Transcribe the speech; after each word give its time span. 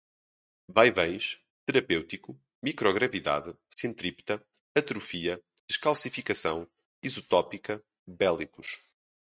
vaivéns, 0.67 1.37
terapêutico, 1.63 2.35
microgravidade, 2.63 3.55
centrípeta, 3.69 4.43
atrofia, 4.75 5.39
descalcificação, 5.67 6.67
isotópica, 7.03 7.79
bélicos 8.07 8.81